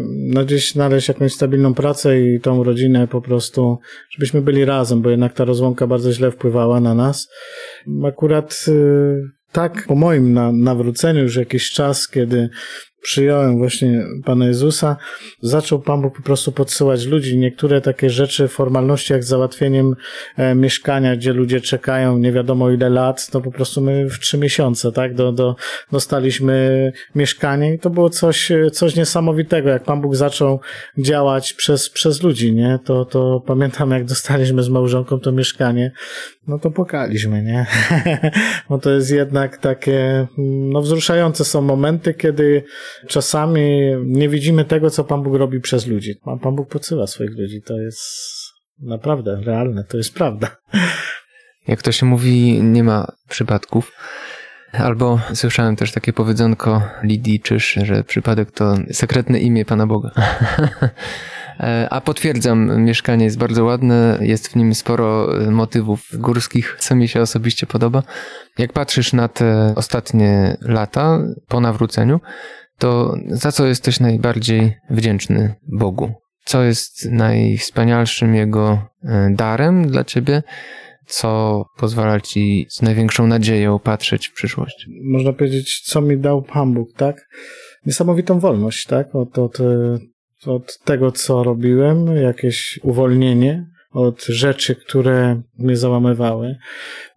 no 0.07 0.45
gdzieś 0.45 0.73
znaleźć 0.73 1.09
jakąś 1.09 1.33
stabilną 1.33 1.75
pracę 1.75 2.21
i 2.21 2.41
tą 2.41 2.65
rodzinę 2.65 3.09
po 3.09 3.21
prostu, 3.21 3.79
żebyśmy 4.11 4.43
byli 4.43 4.65
razem, 4.65 5.03
bo 5.03 5.11
jednak 5.11 5.33
ta 5.33 5.45
rozłąka 5.45 5.87
bardzo 5.87 6.13
źle 6.13 6.31
wpływała 6.31 6.81
na 6.81 6.95
nas. 6.95 7.29
Akurat 8.05 8.65
e, 8.69 8.73
tak 9.53 9.85
po 9.87 9.95
moim 9.95 10.33
na, 10.33 10.53
nawróceniu 10.53 11.23
już 11.23 11.37
jakiś 11.37 11.71
czas, 11.71 12.09
kiedy 12.09 12.49
przyjąłem 13.02 13.59
właśnie 13.59 14.05
Pana 14.25 14.47
Jezusa, 14.47 14.97
zaczął 15.43 15.81
Pan 15.81 16.02
Bóg 16.02 16.17
po 16.17 16.23
prostu 16.23 16.52
podsyłać 16.52 17.07
ludzi. 17.07 17.38
Niektóre 17.38 17.81
takie 17.81 18.11
rzeczy, 18.11 18.49
formalności 18.49 19.12
jak 19.12 19.25
załatwieniem 19.25 19.95
e, 20.37 20.55
mieszkania, 20.55 21.17
gdzie 21.17 21.33
ludzie 21.33 21.61
czekają 21.61 22.19
nie 22.19 22.33
wiadomo 22.33 22.71
ile 22.71 22.90
lat, 22.90 23.31
to 23.31 23.40
po 23.40 23.50
prostu 23.50 23.81
my 23.81 24.11
w 24.11 24.19
trzy 24.19 24.38
miesiące, 24.38 24.93
tak, 24.93 25.14
do, 25.14 25.33
do, 25.33 25.57
dostaliśmy 25.93 26.93
mieszkanie 27.14 27.75
i 27.75 27.78
to 27.78 27.90
było 27.90 28.11
coś, 28.11 28.52
coś 28.73 28.97
niesamowitego. 28.97 29.69
Jak 29.69 29.85
Pan 29.85 30.00
Bóg 30.00 30.17
zaczął 30.17 30.61
działać 30.99 31.52
przez, 31.52 31.90
przez 31.90 32.23
ludzi, 32.23 32.52
nie, 32.52 32.78
to, 32.85 33.05
to 33.05 33.43
pamiętam 33.47 33.90
jak 33.90 34.05
dostaliśmy 34.05 34.62
z 34.62 34.69
małżonką 34.69 35.21
to 35.21 35.33
mieszkanie, 35.33 35.93
no 36.49 36.59
to 36.59 36.71
płakaliśmy, 36.71 37.43
nie? 37.43 37.67
Bo 38.69 38.78
to 38.78 38.90
jest 38.90 39.11
jednak 39.11 39.57
takie, 39.57 40.26
no 40.73 40.83
wzruszające 40.83 41.45
są 41.45 41.62
momenty, 41.62 42.14
kiedy 42.14 42.62
czasami 43.07 43.80
nie 44.04 44.28
widzimy 44.28 44.64
tego, 44.64 44.90
co 44.90 45.04
Pan 45.04 45.23
Bóg 45.23 45.35
robi 45.35 45.61
przez 45.61 45.87
ludzi. 45.87 46.14
Pan 46.42 46.57
Bóg 46.57 46.68
podsyła 46.68 47.07
swoich 47.07 47.38
ludzi. 47.38 47.62
To 47.62 47.80
jest 47.80 48.02
naprawdę 48.78 49.40
realne, 49.45 49.85
to 49.85 49.97
jest 49.97 50.14
prawda. 50.14 50.57
Jak 51.68 51.83
to 51.83 51.92
się 51.92 52.07
mówi, 52.07 52.62
nie 52.62 52.85
ma 52.85 53.12
przypadków. 53.28 53.92
Albo 54.73 55.21
słyszałem 55.35 55.76
też 55.76 55.92
takie 55.92 56.12
powiedzonko 56.12 56.83
Lidii 57.02 57.40
Czysz, 57.40 57.78
że 57.83 58.04
przypadek 58.04 58.50
to 58.50 58.76
sekretne 58.92 59.40
imię 59.40 59.64
Pana 59.64 59.87
Boga. 59.87 60.11
E, 61.61 61.88
a 61.90 62.00
potwierdzam, 62.00 62.83
mieszkanie 62.85 63.25
jest 63.25 63.38
bardzo 63.38 63.64
ładne, 63.64 64.18
jest 64.21 64.49
w 64.49 64.57
nim 64.57 64.75
sporo 64.75 65.28
motywów 65.50 66.09
górskich, 66.14 66.76
co 66.78 66.95
mi 66.95 67.09
się 67.09 67.21
osobiście 67.21 67.66
podoba. 67.66 68.02
Jak 68.59 68.73
patrzysz 68.73 69.12
na 69.12 69.28
te 69.28 69.73
ostatnie 69.76 70.57
lata 70.61 71.18
po 71.49 71.61
nawróceniu, 71.61 72.21
to 72.79 73.15
za 73.29 73.53
co 73.53 73.67
jesteś 73.67 74.01
najbardziej 74.01 74.75
wdzięczny 74.91 75.55
Bogu? 75.69 76.13
Co 76.45 76.63
jest 76.63 77.11
najwspanialszym 77.11 78.35
Jego 78.35 78.79
e, 79.05 79.31
darem 79.35 79.89
dla 79.89 80.05
ciebie? 80.05 80.43
Co 81.07 81.65
pozwala 81.79 82.21
ci 82.21 82.67
z 82.71 82.83
największą 82.83 83.27
nadzieją 83.27 83.79
patrzeć 83.79 84.29
w 84.29 84.33
przyszłość? 84.33 84.87
Można 85.03 85.33
powiedzieć, 85.33 85.81
co 85.81 86.01
mi 86.01 86.19
dał 86.19 86.43
Pan 86.43 86.75
Bóg, 86.75 86.93
tak? 86.97 87.29
Niesamowitą 87.87 88.41
wolność, 88.41 88.87
tak? 88.87 89.15
Od, 89.15 89.39
od, 89.39 89.61
e, 89.61 89.99
od 90.47 90.79
tego, 90.79 91.13
co 91.13 91.43
robiłem, 91.43 92.17
jakieś 92.17 92.81
uwolnienie 92.83 93.67
od 93.93 94.25
rzeczy, 94.25 94.75
które 94.75 95.43
mnie 95.59 95.77
załamywały. 95.77 96.57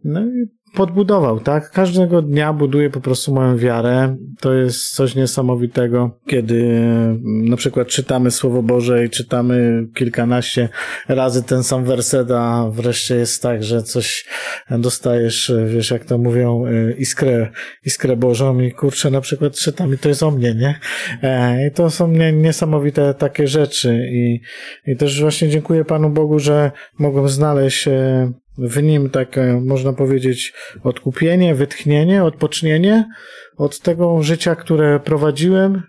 No 0.03 0.22
i 0.22 0.48
podbudował, 0.73 1.39
tak? 1.39 1.71
Każdego 1.71 2.21
dnia 2.21 2.53
buduje 2.53 2.89
po 2.89 3.01
prostu 3.01 3.33
moją 3.33 3.57
wiarę. 3.57 4.15
To 4.39 4.53
jest 4.53 4.95
coś 4.95 5.15
niesamowitego, 5.15 6.19
kiedy 6.27 6.65
mm, 6.65 7.49
na 7.49 7.57
przykład 7.57 7.87
czytamy 7.87 8.31
Słowo 8.31 8.63
Boże 8.63 9.05
i 9.05 9.09
czytamy 9.09 9.87
kilkanaście 9.95 10.69
razy 11.07 11.43
ten 11.43 11.63
sam 11.63 11.85
werset, 11.85 12.31
a 12.31 12.69
wreszcie 12.71 13.15
jest 13.15 13.41
tak, 13.41 13.63
że 13.63 13.83
coś 13.83 14.25
dostajesz, 14.69 15.53
wiesz, 15.67 15.91
jak 15.91 16.05
to 16.05 16.17
mówią, 16.17 16.65
y, 16.65 16.95
iskrę, 16.99 17.49
iskrę 17.85 18.15
Bożą 18.15 18.59
i 18.59 18.71
kurczę, 18.71 19.11
na 19.11 19.21
przykład 19.21 19.55
czytam 19.55 19.93
i 19.93 19.97
to 19.97 20.09
jest 20.09 20.23
o 20.23 20.31
mnie, 20.31 20.55
nie? 20.55 20.79
E, 21.23 21.67
I 21.67 21.71
to 21.71 21.89
są 21.89 22.07
niesamowite 22.33 23.13
takie 23.13 23.47
rzeczy 23.47 24.09
i, 24.11 24.41
i 24.85 24.95
też 24.95 25.21
właśnie 25.21 25.49
dziękuję 25.49 25.85
Panu 25.85 26.09
Bogu, 26.09 26.39
że 26.39 26.71
mogłem 26.99 27.29
znaleźć 27.29 27.87
e, 27.87 28.31
w 28.58 28.84
nim 28.84 29.10
takie, 29.10 29.62
można 29.65 29.93
powiedzieć, 29.93 30.53
odkupienie, 30.84 31.55
wytchnienie, 31.55 32.24
odpocznienie 32.24 33.10
od 33.58 33.79
tego 33.79 34.24
życia, 34.24 34.55
które 34.55 35.00
prowadziłem 35.00 35.84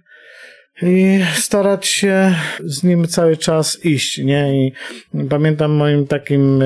i 0.82 1.20
starać 1.34 1.86
się 1.86 2.34
z 2.64 2.82
nim 2.82 3.08
cały 3.08 3.36
czas 3.36 3.84
iść, 3.84 4.18
nie? 4.18 4.66
I 4.66 4.72
pamiętam 5.28 5.70
moim 5.70 6.06
takim, 6.06 6.62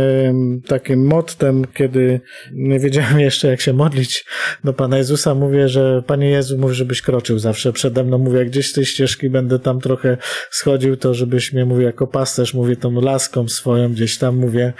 takim 0.66 1.06
mottem, 1.06 1.64
kiedy 1.74 2.20
nie 2.52 2.78
wiedziałem 2.78 3.20
jeszcze 3.20 3.48
jak 3.48 3.60
się 3.60 3.72
modlić 3.72 4.24
do 4.64 4.72
Pana 4.72 4.98
Jezusa, 4.98 5.34
mówię, 5.34 5.68
że 5.68 6.02
Panie 6.06 6.28
Jezu, 6.28 6.58
mów, 6.58 6.72
żebyś 6.72 7.02
kroczył 7.02 7.38
zawsze 7.38 7.72
przede 7.72 8.04
mną, 8.04 8.18
mówię, 8.18 8.38
jak 8.38 8.48
gdzieś 8.48 8.70
z 8.70 8.72
tej 8.72 8.84
ścieżki 8.84 9.30
będę 9.30 9.58
tam 9.58 9.80
trochę 9.80 10.16
schodził, 10.50 10.96
to 10.96 11.14
żebyś 11.14 11.52
mnie, 11.52 11.64
mówię, 11.64 11.84
jako 11.84 12.06
pasterz, 12.06 12.54
mówię 12.54 12.76
tą 12.76 13.00
laską 13.00 13.48
swoją 13.48 13.92
gdzieś 13.92 14.18
tam, 14.18 14.36
mówię, 14.36 14.72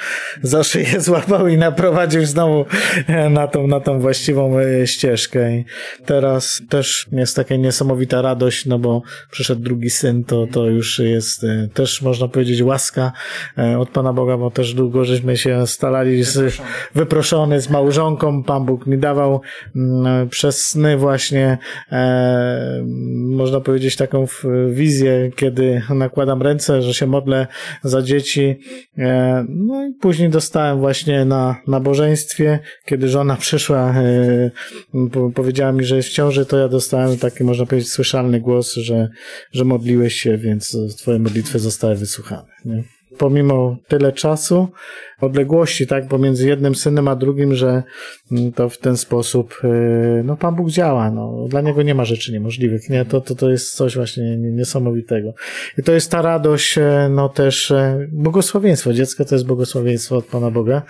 za 0.42 0.64
szyję 0.64 1.00
złapał 1.00 1.48
i 1.48 1.56
naprowadził 1.56 2.26
znowu 2.26 2.64
na 3.30 3.48
tą, 3.48 3.66
na 3.66 3.80
tą 3.80 4.00
właściwą 4.00 4.58
e, 4.58 4.86
ścieżkę. 4.86 5.56
I 5.56 5.64
teraz 6.06 6.62
też 6.68 7.06
jest 7.12 7.36
taka 7.36 7.56
niesamowita 7.56 8.22
radość, 8.22 8.66
no 8.66 8.78
bo 8.78 9.02
przyszedł 9.30 9.62
drugi 9.62 9.90
syn, 9.90 10.24
to, 10.24 10.46
to 10.52 10.66
już 10.66 10.98
jest 10.98 11.44
e, 11.44 11.68
też 11.74 12.02
można 12.02 12.28
powiedzieć 12.28 12.62
łaska 12.62 13.12
e, 13.58 13.78
od 13.78 13.88
Pana 13.88 14.12
Boga, 14.12 14.36
bo 14.36 14.50
też 14.50 14.74
długo 14.74 15.04
żeśmy 15.04 15.36
się 15.36 15.66
starali 15.66 16.24
z, 16.24 16.60
wyproszony. 16.94 17.60
z 17.60 17.70
małżonką, 17.70 18.42
Pan 18.44 18.64
Bóg 18.64 18.86
mi 18.86 18.98
dawał 18.98 19.40
mm, 19.76 20.28
przez 20.28 20.66
sny 20.66 20.96
właśnie 20.96 21.58
e, 21.92 22.84
można 23.30 23.60
powiedzieć 23.60 23.96
taką 23.96 24.26
wizję, 24.70 25.30
kiedy 25.36 25.82
nakładam 25.90 26.42
ręce, 26.42 26.82
że 26.82 26.94
się 26.94 27.06
modlę 27.06 27.46
za 27.82 28.02
dzieci. 28.02 28.58
E, 28.98 29.44
no 29.48 29.86
i 29.86 29.92
później 29.92 30.28
dostałem 30.28 30.78
właśnie 30.78 31.24
na 31.24 31.56
nabożeństwie, 31.66 32.58
kiedy 32.84 33.08
żona 33.08 33.36
przyszła, 33.46 33.94
e, 33.94 34.50
powiedziała 35.34 35.72
mi, 35.72 35.84
że 35.84 35.96
jest 35.96 36.08
w 36.08 36.12
ciąży, 36.12 36.46
to 36.46 36.58
ja 36.58 36.68
dostałem 36.68 37.18
taki, 37.18 37.44
można 37.44 37.66
powiedzieć, 37.66 37.92
słyszalny 37.92 38.40
głos, 38.40 38.74
że, 38.74 39.08
że 39.52 39.64
modliłeś 39.64 40.14
się, 40.14 40.36
więc 40.36 40.76
twoje 40.98 41.18
modlitwy 41.18 41.58
zostały 41.58 41.94
wysłuchane. 41.94 42.48
Nie? 42.64 42.84
pomimo 43.18 43.76
tyle 43.88 44.12
czasu, 44.12 44.68
odległości, 45.20 45.86
tak, 45.86 46.08
pomiędzy 46.08 46.48
jednym 46.48 46.74
synem 46.74 47.08
a 47.08 47.16
drugim, 47.16 47.54
że 47.54 47.82
mm, 48.32 48.52
to 48.52 48.68
w 48.68 48.78
ten 48.78 48.96
sposób, 48.96 49.60
y, 49.64 50.22
no, 50.24 50.36
Pan 50.36 50.54
Bóg 50.54 50.70
działa, 50.70 51.10
no, 51.10 51.46
dla 51.48 51.60
Niego 51.60 51.82
nie 51.82 51.94
ma 51.94 52.04
rzeczy 52.04 52.32
niemożliwych, 52.32 52.90
nie, 52.90 53.04
to, 53.04 53.20
to, 53.20 53.34
to 53.34 53.50
jest 53.50 53.74
coś 53.74 53.96
właśnie 53.96 54.36
niesamowitego. 54.36 55.34
I 55.78 55.82
to 55.82 55.92
jest 55.92 56.10
ta 56.10 56.22
radość, 56.22 56.78
e, 56.78 57.08
no, 57.10 57.28
też 57.28 57.70
e, 57.70 58.06
błogosławieństwo, 58.12 58.92
dziecko 58.92 59.24
to 59.24 59.34
jest 59.34 59.46
błogosławieństwo 59.46 60.16
od 60.16 60.24
Pana 60.24 60.50
Boga 60.50 60.82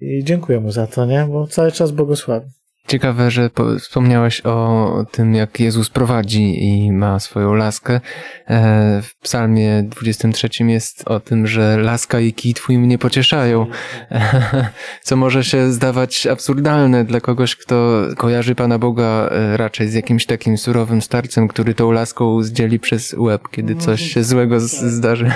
i 0.00 0.24
dziękuję 0.24 0.60
Mu 0.60 0.70
za 0.70 0.86
to, 0.86 1.06
nie, 1.06 1.26
bo 1.30 1.46
cały 1.46 1.72
czas 1.72 1.90
błogosławi. 1.90 2.57
Ciekawe, 2.88 3.30
że 3.30 3.50
wspomniałeś 3.80 4.40
o 4.40 4.88
tym, 5.10 5.34
jak 5.34 5.60
Jezus 5.60 5.90
prowadzi 5.90 6.64
i 6.64 6.92
ma 6.92 7.20
swoją 7.20 7.54
laskę. 7.54 8.00
E, 8.46 9.02
w 9.02 9.18
psalmie 9.22 9.82
23 9.82 10.48
jest 10.64 11.08
o 11.08 11.20
tym, 11.20 11.46
że 11.46 11.76
laska 11.76 12.20
i 12.20 12.32
kij 12.32 12.54
twój 12.54 12.78
mnie 12.78 12.98
pocieszają, 12.98 13.66
co 15.02 15.16
może 15.16 15.44
się 15.44 15.72
zdawać 15.72 16.26
absurdalne 16.26 17.04
dla 17.04 17.20
kogoś, 17.20 17.56
kto 17.56 18.02
kojarzy 18.16 18.54
Pana 18.54 18.78
Boga 18.78 19.28
e, 19.30 19.56
raczej 19.56 19.88
z 19.88 19.94
jakimś 19.94 20.26
takim 20.26 20.58
surowym 20.58 21.02
starcem, 21.02 21.48
który 21.48 21.74
tą 21.74 21.92
laską 21.92 22.42
zdzieli 22.42 22.80
przez 22.80 23.14
łeb, 23.18 23.48
kiedy 23.50 23.76
coś 23.76 24.02
się 24.02 24.24
złego 24.24 24.60
zdarzy. 24.60 25.32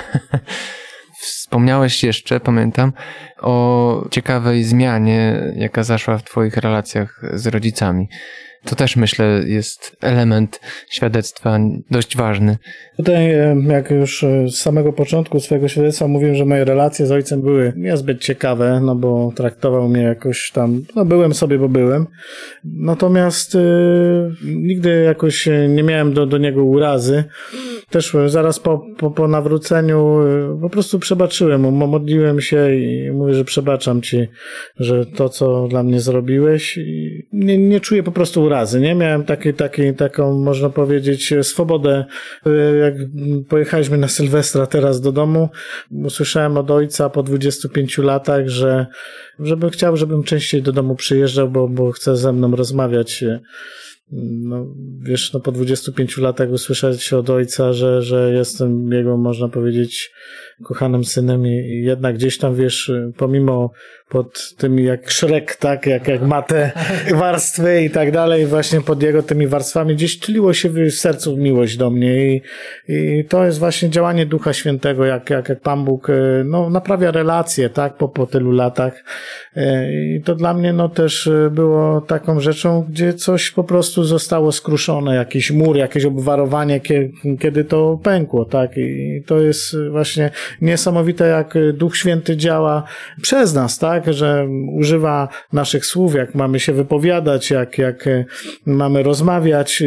Wspomniałeś 1.53 2.03
jeszcze, 2.03 2.39
pamiętam, 2.39 2.93
o 3.41 4.05
ciekawej 4.11 4.63
zmianie, 4.63 5.41
jaka 5.55 5.83
zaszła 5.83 6.17
w 6.17 6.23
Twoich 6.23 6.57
relacjach 6.57 7.21
z 7.33 7.47
rodzicami. 7.47 8.09
To 8.65 8.75
też 8.75 8.95
myślę 8.95 9.43
jest 9.45 9.97
element 10.01 10.59
świadectwa 10.89 11.59
dość 11.91 12.17
ważny. 12.17 12.57
Tutaj, 12.97 13.33
jak 13.67 13.91
już 13.91 14.23
e, 14.23 14.47
z 14.49 14.57
samego 14.57 14.93
początku 14.93 15.39
swojego 15.39 15.67
świadectwa 15.67 16.07
mówiłem, 16.07 16.35
że 16.35 16.45
moje 16.45 16.65
relacje 16.65 17.05
z 17.05 17.11
ojcem 17.11 17.41
były 17.41 17.73
niezbyt 17.75 18.21
ciekawe, 18.21 18.81
no 18.85 18.95
bo 18.95 19.31
traktował 19.35 19.89
mnie 19.89 20.01
jakoś 20.01 20.51
tam, 20.53 20.81
no 20.95 21.05
byłem 21.05 21.33
sobie, 21.33 21.59
bo 21.59 21.69
byłem. 21.69 22.07
Natomiast 22.63 23.53
yy, 23.53 24.31
nigdy 24.43 25.03
jakoś 25.03 25.49
nie 25.69 25.83
miałem 25.83 26.13
do, 26.13 26.25
do 26.25 26.37
niego 26.37 26.63
urazy. 26.63 27.23
Też 27.89 28.15
zaraz 28.27 28.59
po, 28.59 28.85
po, 28.97 29.11
po 29.11 29.27
nawróceniu 29.27 30.19
po 30.61 30.69
prostu 30.69 30.99
przebaczyłem 30.99 31.61
mu, 31.61 31.87
modliłem 31.87 32.41
się 32.41 32.75
i 32.75 33.11
mówię, 33.11 33.33
że 33.33 33.45
przebaczam 33.45 34.01
ci, 34.01 34.27
że 34.79 35.05
to, 35.05 35.29
co 35.29 35.67
dla 35.67 35.83
mnie 35.83 35.99
zrobiłeś, 35.99 36.79
nie, 37.33 37.57
nie 37.57 37.79
czuję 37.79 38.03
po 38.03 38.11
prostu 38.11 38.43
urazy, 38.43 38.52
nie? 38.81 38.95
Miałem 38.95 39.23
taki, 39.23 39.53
taki, 39.53 39.93
taką, 39.93 40.33
można 40.33 40.69
powiedzieć, 40.69 41.33
swobodę 41.41 42.05
yy, 42.45 42.77
jak 42.77 42.93
pojechaliśmy 43.49 43.97
na 43.97 44.07
Sylwestra 44.07 44.67
teraz 44.67 45.01
do 45.01 45.11
domu, 45.11 45.49
usłyszałem 45.91 46.57
od 46.57 46.71
ojca 46.71 47.09
po 47.09 47.23
25 47.23 47.97
latach, 47.97 48.47
że 48.47 48.87
żeby 49.39 49.69
chciał, 49.69 49.97
żebym 49.97 50.23
częściej 50.23 50.61
do 50.61 50.71
domu 50.71 50.95
przyjeżdżał, 50.95 51.49
bo, 51.49 51.67
bo 51.67 51.91
chce 51.91 52.17
ze 52.17 52.33
mną 52.33 52.55
rozmawiać. 52.55 53.23
No, 54.11 54.65
wiesz, 55.01 55.33
no 55.33 55.39
po 55.39 55.51
25 55.51 56.17
latach 56.17 56.49
usłyszeć 56.49 57.13
od 57.13 57.29
ojca, 57.29 57.73
że, 57.73 58.01
że 58.01 58.33
jestem 58.33 58.91
jego, 58.91 59.17
można 59.17 59.47
powiedzieć, 59.47 60.11
kochanym 60.63 61.03
synem 61.03 61.47
i 61.47 61.83
jednak 61.85 62.15
gdzieś 62.15 62.37
tam, 62.37 62.55
wiesz, 62.55 62.91
pomimo 63.17 63.71
pod 64.09 64.55
tymi 64.57 64.83
jak 64.83 65.09
Szrek, 65.09 65.55
tak, 65.55 65.85
jak, 65.85 66.07
jak 66.07 66.21
ma 66.21 66.41
te 66.41 66.71
warstwy 67.19 67.83
i 67.83 67.89
tak 67.89 68.11
dalej, 68.11 68.45
właśnie 68.45 68.81
pod 68.81 69.03
jego 69.03 69.23
tymi 69.23 69.47
warstwami 69.47 69.95
gdzieś 69.95 70.19
tliło 70.19 70.53
się 70.53 70.69
w 70.69 70.91
sercu 70.91 71.37
miłość 71.37 71.77
do 71.77 71.89
mnie 71.89 72.35
i, 72.35 72.41
i 72.87 73.25
to 73.29 73.45
jest 73.45 73.59
właśnie 73.59 73.89
działanie 73.89 74.25
Ducha 74.25 74.53
Świętego, 74.53 75.05
jak, 75.05 75.29
jak, 75.29 75.49
jak 75.49 75.61
Pan 75.61 75.85
Bóg, 75.85 76.09
e, 76.09 76.13
no, 76.45 76.69
naprawia 76.69 77.11
relacje, 77.11 77.69
tak, 77.69 77.97
po, 77.97 78.09
po 78.09 78.27
tylu 78.27 78.51
latach. 78.51 79.03
E, 79.55 79.93
i 79.93 80.21
to 80.21 80.35
dla 80.35 80.53
mnie, 80.53 80.73
no, 80.73 80.89
też 80.89 81.27
e, 81.27 81.49
było 81.49 82.01
taką 82.01 82.39
rzeczą, 82.39 82.85
gdzie 82.89 83.13
coś 83.13 83.51
po 83.51 83.63
prostu 83.63 83.92
zostało 83.95 84.51
skruszone, 84.51 85.15
jakiś 85.15 85.51
mur, 85.51 85.77
jakieś 85.77 86.05
obwarowanie, 86.05 86.81
kiedy 87.39 87.63
to 87.63 87.99
pękło, 88.03 88.45
tak, 88.45 88.77
i 88.77 89.23
to 89.25 89.39
jest 89.39 89.75
właśnie 89.91 90.31
niesamowite, 90.61 91.27
jak 91.27 91.53
Duch 91.73 91.97
Święty 91.97 92.37
działa 92.37 92.83
przez 93.21 93.53
nas, 93.53 93.79
tak, 93.79 94.13
że 94.13 94.47
używa 94.75 95.29
naszych 95.53 95.85
słów, 95.85 96.15
jak 96.15 96.35
mamy 96.35 96.59
się 96.59 96.73
wypowiadać, 96.73 97.51
jak, 97.51 97.77
jak 97.77 98.09
mamy 98.65 99.03
rozmawiać. 99.03 99.83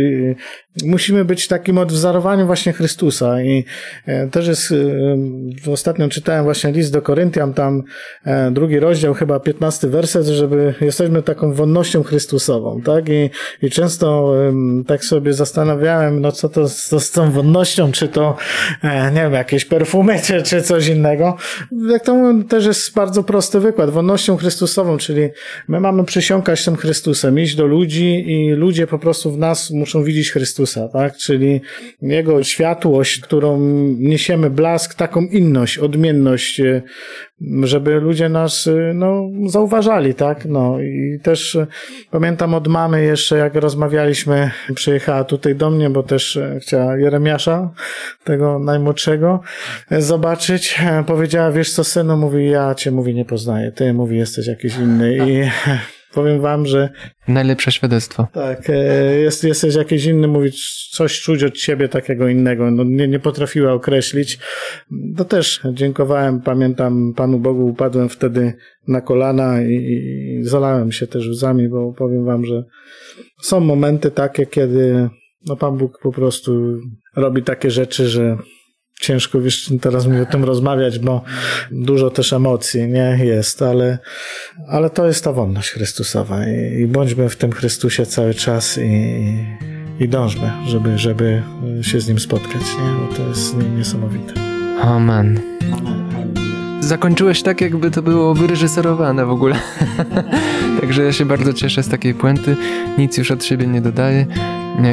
Musimy 0.84 1.24
być 1.24 1.48
takim 1.48 1.78
odwzorowaniu 1.78 2.46
właśnie 2.46 2.72
Chrystusa. 2.72 3.42
I 3.42 3.64
e, 4.06 4.28
też 4.28 4.46
jest, 4.46 4.72
e, 5.66 5.72
ostatnio 5.72 6.08
czytałem 6.08 6.44
właśnie 6.44 6.72
list 6.72 6.92
do 6.92 7.02
Koryntian, 7.02 7.54
tam 7.54 7.82
e, 8.24 8.50
drugi 8.50 8.80
rozdział, 8.80 9.14
chyba 9.14 9.40
piętnasty 9.40 9.88
werset, 9.88 10.26
żeby 10.26 10.74
jesteśmy 10.80 11.22
taką 11.22 11.52
wonnością 11.52 12.02
Chrystusową, 12.02 12.80
tak, 12.80 13.08
i, 13.08 13.30
i 13.62 13.70
często 13.70 13.95
tak 14.86 15.04
sobie 15.04 15.32
zastanawiałem, 15.32 16.20
no 16.20 16.32
co 16.32 16.48
to, 16.48 16.66
to 16.90 17.00
z 17.00 17.10
tą 17.10 17.30
wonnością, 17.30 17.92
czy 17.92 18.08
to, 18.08 18.36
nie 18.84 19.20
wiem, 19.20 19.32
jakieś 19.32 19.64
perfumy, 19.64 20.20
czy, 20.24 20.42
czy 20.42 20.62
coś 20.62 20.88
innego. 20.88 21.36
Jak 21.90 22.04
to 22.04 22.34
też 22.48 22.66
jest 22.66 22.94
bardzo 22.94 23.22
prosty 23.22 23.60
wykład, 23.60 23.90
wonnością 23.90 24.36
Chrystusową, 24.36 24.96
czyli 24.96 25.28
my 25.68 25.80
mamy 25.80 26.04
przysiąkać 26.04 26.64
tym 26.64 26.76
Chrystusem, 26.76 27.38
iść 27.38 27.54
do 27.54 27.66
ludzi 27.66 28.24
i 28.26 28.50
ludzie 28.50 28.86
po 28.86 28.98
prostu 28.98 29.32
w 29.32 29.38
nas 29.38 29.70
muszą 29.70 30.04
widzieć 30.04 30.30
Chrystusa, 30.30 30.88
tak? 30.88 31.16
Czyli 31.16 31.60
Jego 32.02 32.42
światłość, 32.42 33.20
którą 33.20 33.60
niesiemy 33.98 34.50
blask, 34.50 34.94
taką 34.94 35.20
inność, 35.20 35.78
odmienność, 35.78 36.60
e, 36.60 36.82
żeby 37.62 38.00
ludzie 38.00 38.28
nas, 38.28 38.66
e, 38.66 38.94
no, 38.94 39.28
zauważali, 39.46 40.14
tak? 40.14 40.44
No 40.44 40.80
i 40.80 41.18
też 41.22 41.56
e, 41.56 41.66
pamiętam 42.10 42.54
od 42.54 42.68
mamy 42.68 43.04
jeszcze, 43.04 43.38
jak 43.38 43.54
rozmawialiśmy, 43.54 43.85
przyjechała 44.74 45.24
tutaj 45.24 45.54
do 45.54 45.70
mnie, 45.70 45.90
bo 45.90 46.02
też 46.02 46.38
chciała 46.60 46.96
Jeremiasza, 46.96 47.70
tego 48.24 48.58
najmłodszego, 48.58 49.40
zobaczyć. 49.90 50.80
Powiedziała, 51.06 51.52
wiesz 51.52 51.72
co, 51.72 51.84
synu, 51.84 52.16
mówi, 52.16 52.50
ja 52.50 52.74
cię, 52.74 52.90
mówi, 52.90 53.14
nie 53.14 53.24
poznaję, 53.24 53.72
ty, 53.72 53.92
mówi, 53.92 54.16
jesteś 54.16 54.46
jakiś 54.46 54.76
inny 54.76 55.16
i 55.16 55.50
powiem 56.16 56.40
wam, 56.40 56.66
że... 56.66 56.88
Najlepsze 57.28 57.72
świadectwo. 57.72 58.26
Tak, 58.32 58.70
e, 58.70 59.14
jest, 59.14 59.44
jesteś 59.44 59.74
jakiś 59.74 60.04
inny, 60.04 60.28
mówić 60.28 60.88
coś 60.92 61.20
czuć 61.20 61.42
od 61.42 61.54
ciebie 61.54 61.88
takiego 61.88 62.28
innego, 62.28 62.70
no 62.70 62.84
nie, 62.84 63.08
nie 63.08 63.18
potrafiła 63.18 63.72
określić. 63.72 64.38
To 65.16 65.24
też 65.24 65.60
dziękowałem, 65.72 66.40
pamiętam 66.40 67.14
Panu 67.16 67.38
Bogu, 67.38 67.66
upadłem 67.66 68.08
wtedy 68.08 68.52
na 68.88 69.00
kolana 69.00 69.62
i, 69.62 69.72
i 69.72 70.44
zalałem 70.44 70.92
się 70.92 71.06
też 71.06 71.28
łzami, 71.28 71.68
bo 71.68 71.92
powiem 71.92 72.24
wam, 72.24 72.44
że 72.44 72.64
są 73.40 73.60
momenty 73.60 74.10
takie, 74.10 74.46
kiedy 74.46 75.10
no 75.46 75.56
Pan 75.56 75.76
Bóg 75.76 75.98
po 76.02 76.12
prostu 76.12 76.80
robi 77.16 77.42
takie 77.42 77.70
rzeczy, 77.70 78.08
że 78.08 78.36
ciężko 79.00 79.40
wiesz, 79.40 79.72
teraz 79.80 80.06
mi 80.06 80.20
o 80.20 80.26
tym 80.26 80.44
rozmawiać, 80.44 80.98
bo 80.98 81.22
dużo 81.70 82.10
też 82.10 82.32
emocji 82.32 82.88
nie 82.88 83.18
jest, 83.24 83.62
ale, 83.62 83.98
ale 84.68 84.90
to 84.90 85.06
jest 85.06 85.24
ta 85.24 85.32
wolność 85.32 85.70
Chrystusowa 85.70 86.48
i, 86.48 86.80
i 86.80 86.86
bądźmy 86.86 87.28
w 87.28 87.36
tym 87.36 87.52
Chrystusie 87.52 88.06
cały 88.06 88.34
czas 88.34 88.78
i, 88.78 89.14
i 90.00 90.08
dążmy, 90.08 90.50
żeby, 90.66 90.98
żeby 90.98 91.42
się 91.82 92.00
z 92.00 92.08
Nim 92.08 92.18
spotkać, 92.18 92.62
nie? 92.62 93.06
bo 93.06 93.14
to 93.14 93.28
jest 93.28 93.56
niesamowite. 93.76 94.32
Amen. 94.82 95.40
Zakończyłeś 96.86 97.42
tak, 97.42 97.60
jakby 97.60 97.90
to 97.90 98.02
było 98.02 98.34
wyreżyserowane 98.34 99.26
w 99.26 99.30
ogóle. 99.30 99.56
Także 100.80 101.04
ja 101.04 101.12
się 101.12 101.24
bardzo 101.24 101.52
cieszę 101.52 101.82
z 101.82 101.88
takiej 101.88 102.14
puenty. 102.14 102.56
Nic 102.98 103.18
już 103.18 103.30
od 103.30 103.44
siebie 103.44 103.66
nie 103.66 103.80
dodaję. 103.80 104.26